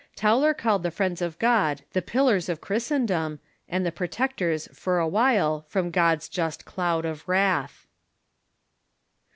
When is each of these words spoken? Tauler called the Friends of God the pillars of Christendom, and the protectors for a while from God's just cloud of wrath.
Tauler 0.15 0.55
called 0.57 0.81
the 0.81 0.89
Friends 0.89 1.21
of 1.21 1.37
God 1.37 1.83
the 1.93 2.01
pillars 2.01 2.49
of 2.49 2.59
Christendom, 2.59 3.39
and 3.69 3.85
the 3.85 3.91
protectors 3.91 4.67
for 4.73 4.97
a 4.97 5.07
while 5.07 5.63
from 5.67 5.91
God's 5.91 6.27
just 6.27 6.65
cloud 6.65 7.05
of 7.05 7.27
wrath. 7.29 7.85